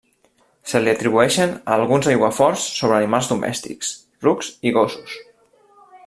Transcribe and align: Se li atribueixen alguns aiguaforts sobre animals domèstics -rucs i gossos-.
Se 0.69 0.79
li 0.83 0.89
atribueixen 0.93 1.51
alguns 1.75 2.09
aiguaforts 2.13 2.65
sobre 2.79 2.97
animals 3.01 3.29
domèstics 3.33 3.93
-rucs 4.27 4.53
i 4.71 4.77
gossos-. 4.79 5.19